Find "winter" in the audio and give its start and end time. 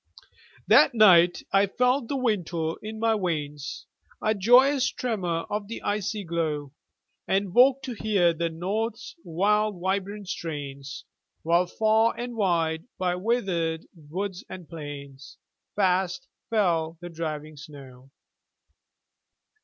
2.17-2.73